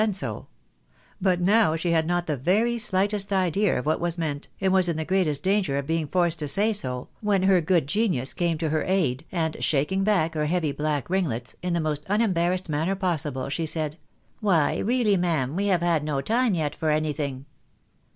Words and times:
115 0.01 0.11
done 0.11 0.31
so; 0.31 0.47
but 1.21 1.39
now 1.39 1.75
she 1.75 1.91
had 1.91 2.07
not 2.07 2.25
the 2.25 2.35
very 2.35 2.79
slightest 2.79 3.31
idea 3.31 3.77
of 3.77 3.85
what 3.85 3.99
was 3.99 4.17
meant, 4.17 4.47
and 4.59 4.73
was 4.73 4.89
in 4.89 4.97
the 4.97 5.05
greatest 5.05 5.43
danger 5.43 5.77
of 5.77 5.85
being 5.85 6.07
forced 6.07 6.39
to 6.39 6.47
say 6.47 6.73
so, 6.73 7.07
when 7.19 7.43
her 7.43 7.61
good 7.61 7.85
genius 7.85 8.33
came 8.33 8.57
to 8.57 8.69
her 8.69 8.81
aid, 8.87 9.23
and 9.31 9.63
shaking 9.63 10.03
back 10.03 10.33
her 10.33 10.47
heavy 10.47 10.71
black 10.71 11.07
ringlets, 11.07 11.55
in 11.61 11.73
the 11.73 11.79
most 11.79 12.03
unembarrassed 12.09 12.67
manner 12.67 12.95
possible, 12.95 13.47
she 13.47 13.67
said," 13.67 13.95
Why 14.41 14.79
really, 14.79 15.17
ma'am, 15.17 15.55
we 15.55 15.67
have 15.67 15.81
had 15.81 16.03
no 16.03 16.19
time 16.19 16.55
yet 16.55 16.73
for 16.73 16.89
any 16.89 17.13
thing." 17.13 17.45